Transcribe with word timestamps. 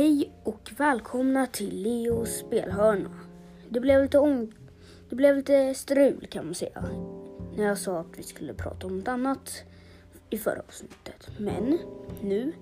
Hej 0.00 0.32
och 0.42 0.70
välkomna 0.76 1.46
till 1.46 1.82
Leos 1.82 2.28
spelhörna. 2.28 3.10
Det 3.68 3.80
blev 3.80 4.02
lite, 4.02 4.18
ång- 4.18 4.54
det 5.08 5.16
blev 5.16 5.36
lite 5.36 5.74
strul 5.74 6.26
kan 6.30 6.44
man 6.44 6.54
säga 6.54 6.84
när 7.56 7.64
jag 7.64 7.78
sa 7.78 8.00
att 8.00 8.18
vi 8.18 8.22
skulle 8.22 8.54
prata 8.54 8.86
om 8.86 8.98
något 8.98 9.08
annat 9.08 9.64
i 10.30 10.38
förra 10.38 10.60
avsnittet. 10.68 11.28
Men 11.38 11.78
nu 12.22 12.52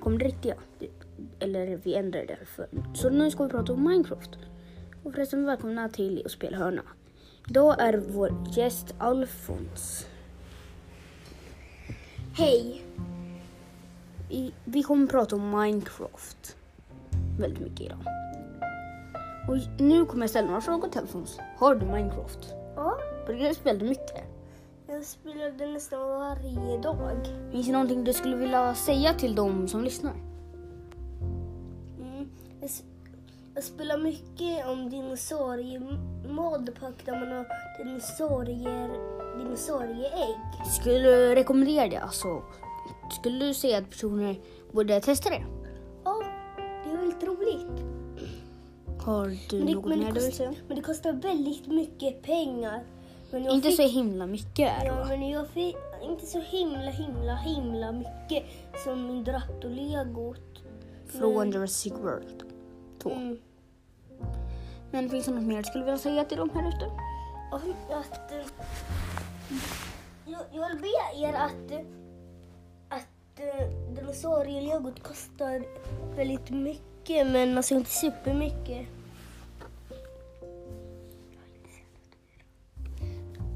kom 0.00 0.18
det 0.18 0.24
riktiga. 0.24 0.54
Eller 1.38 1.76
vi 1.76 1.94
ändrade 1.94 2.26
det. 2.26 2.46
För. 2.46 2.68
Så 2.94 3.10
nu 3.10 3.30
ska 3.30 3.44
vi 3.44 3.50
prata 3.50 3.72
om 3.72 3.84
Minecraft. 3.88 4.30
Och 5.04 5.14
förresten 5.14 5.44
välkomna 5.44 5.88
till 5.88 6.14
Leos 6.14 6.32
spelhörna. 6.32 6.82
Idag 7.48 7.76
är 7.80 8.02
vår 8.08 8.44
gäst 8.56 8.94
Alfons. 8.98 10.06
Hej! 12.36 12.84
Vi 14.64 14.82
kommer 14.82 15.06
prata 15.06 15.36
om 15.36 15.50
Minecraft 15.50 16.57
väldigt 17.38 17.60
mycket 17.60 17.80
idag. 17.80 17.98
Och 19.48 19.56
nu 19.80 20.04
kommer 20.04 20.22
jag 20.22 20.30
ställa 20.30 20.46
några 20.46 20.60
frågor 20.60 20.88
till 20.88 21.00
Alfons. 21.00 21.38
Har 21.58 21.74
du 21.74 21.86
Minecraft? 21.86 22.54
Ja, 22.76 22.98
Brukar 23.26 23.48
du 23.48 23.54
spela 23.54 23.84
mycket? 23.84 24.24
jag 24.88 25.04
spelade 25.04 25.66
nästan 25.66 26.00
varje 26.00 26.78
dag. 26.78 27.26
Finns 27.52 27.66
det 27.66 27.72
någonting 27.72 28.04
du 28.04 28.12
skulle 28.12 28.36
vilja 28.36 28.74
säga 28.74 29.14
till 29.14 29.34
dem 29.34 29.68
som 29.68 29.84
lyssnar? 29.84 30.12
Mm. 32.00 32.28
Jag, 33.54 33.64
spelar 33.64 33.98
mycket 33.98 34.66
om 34.66 34.90
dinosauriemodpack 34.90 36.94
där 37.04 37.12
man 37.12 37.32
har 37.32 37.46
dinosaurier, 37.78 38.90
dinosaurieägg. 39.38 40.36
Skulle 40.80 40.98
du 40.98 41.34
rekommendera 41.34 41.88
det? 41.88 41.96
Alltså, 41.96 42.42
skulle 43.20 43.46
du 43.46 43.54
säga 43.54 43.78
att 43.78 43.90
personer 43.90 44.36
borde 44.72 45.00
testa 45.00 45.30
det? 45.30 45.44
Väldigt 47.20 47.38
roligt. 47.38 47.84
Har 49.00 49.26
du 49.50 49.56
Men 49.58 49.66
det, 49.66 49.74
något 49.74 49.84
men, 49.84 50.00
det 50.00 50.06
du 50.06 50.12
vill 50.12 50.22
kost, 50.22 50.36
säga? 50.36 50.54
men 50.68 50.76
det 50.76 50.82
kostar 50.82 51.12
väldigt 51.12 51.66
mycket 51.66 52.22
pengar. 52.22 52.84
Men 53.30 53.48
Inte 53.48 53.68
fick, 53.68 53.76
så 53.76 53.82
himla 53.82 54.26
mycket 54.26 54.82
är 54.82 54.86
Ja, 54.86 55.04
men 55.08 55.28
jag 55.28 55.48
fick 55.48 55.76
inte 56.02 56.26
så 56.26 56.40
himla, 56.40 56.90
himla, 56.90 57.36
himla 57.36 57.92
mycket 57.92 58.44
som 58.84 59.06
min 59.06 59.24
Drapto-legot. 59.24 60.62
Från 61.06 61.50
Jurassic 61.50 61.92
World 61.92 62.42
2. 63.02 63.10
Mm. 63.10 63.38
Men 64.90 65.10
finns 65.10 65.24
det 65.26 65.32
något 65.32 65.44
mer 65.44 65.56
du 65.56 65.64
skulle 65.64 65.84
vilja 65.84 65.98
säga 65.98 66.24
till 66.24 66.38
dem 66.38 66.50
här 66.54 66.68
ute? 66.68 66.90
Och 67.52 67.60
att, 67.98 68.32
jag, 70.26 70.40
jag 70.52 70.68
vill 70.68 70.78
be 70.78 71.20
er 71.26 71.32
att, 71.32 71.72
att 72.88 73.40
eh, 73.40 73.68
dinosaurielegot 73.94 75.02
kostar 75.02 75.64
väldigt 76.16 76.50
mycket 76.50 76.87
men 77.08 77.56
alltså 77.56 77.74
inte 77.74 77.90
supermycket. 77.90 78.86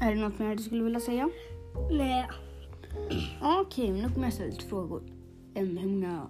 Är 0.00 0.14
det 0.14 0.20
något 0.20 0.38
mer 0.38 0.56
du 0.56 0.62
skulle 0.62 0.84
vilja 0.84 1.00
säga? 1.00 1.30
Nej. 1.90 2.28
Okej, 3.42 3.90
men 3.90 4.02
nu 4.02 4.08
kommer 4.08 4.26
jag 4.26 4.32
ställa 4.32 4.50
lite 4.50 4.66
frågor. 4.66 5.02
Um, 5.54 5.76
hur 5.76 5.88
många 5.88 6.26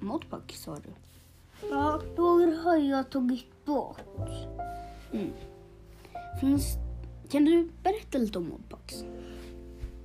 modpack 0.00 0.52
sa 0.52 0.76
du? 0.76 0.90
Ja, 1.70 2.00
då 2.16 2.52
har 2.64 2.76
jag 2.76 3.10
tagit 3.10 3.64
bort. 3.64 4.00
Mm. 5.12 5.30
Finns, 6.40 6.76
kan 7.28 7.44
du 7.44 7.68
berätta 7.82 8.18
lite 8.18 8.38
om 8.38 8.48
modpacks? 8.48 9.04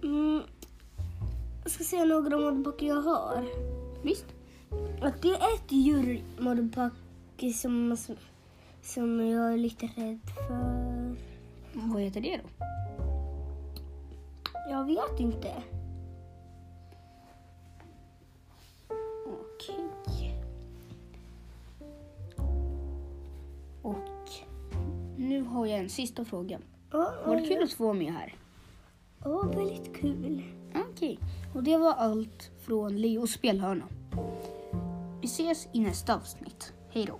Mm. 0.03 0.41
Jag 1.63 1.71
ska 1.71 1.83
säga 1.83 2.05
några 2.05 2.51
modpack 2.51 2.81
jag 2.81 3.01
har. 3.01 3.45
Visst? 4.03 4.25
Att 5.05 5.21
det 5.21 5.29
är 5.29 5.55
ett 5.55 5.71
djurmodpack 5.71 6.93
som, 7.55 7.97
som 8.81 9.27
jag 9.27 9.53
är 9.53 9.57
lite 9.57 9.85
rädd 9.85 10.19
för. 10.47 11.15
Vad 11.73 12.01
heter 12.01 12.21
det 12.21 12.37
då? 12.43 12.65
Jag 14.69 14.85
vet 14.85 15.19
inte. 15.19 15.63
Okej. 19.27 20.41
Och 23.81 24.29
nu 25.17 25.41
har 25.41 25.65
jag 25.65 25.79
en 25.79 25.89
sista 25.89 26.25
fråga. 26.25 26.59
Ja, 26.91 27.13
Var 27.25 27.35
det 27.35 27.47
kul 27.47 27.63
att 27.63 27.73
få 27.73 27.83
vara 27.83 27.93
med 27.93 28.13
här? 28.13 28.35
Ja, 29.23 29.41
väldigt 29.41 29.95
kul. 29.95 30.43
Okej, 30.89 31.19
och 31.55 31.63
det 31.63 31.77
var 31.77 31.93
allt 31.93 32.51
från 32.61 32.97
Leos 32.97 33.31
spelhörna. 33.31 33.85
Vi 35.37 35.43
ses 35.43 35.67
i 35.73 35.79
nästa 35.79 36.15
avsnitt. 36.15 36.73
Hej 36.91 37.05
då. 37.05 37.19